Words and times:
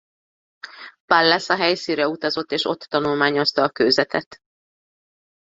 Pallas 1.05 1.49
a 1.51 1.55
helyszínre 1.55 2.07
utazott 2.07 2.51
és 2.51 2.65
ott 2.65 2.79
tanulmányozta 2.79 3.63
a 3.63 3.69
kőzetet. 3.69 4.37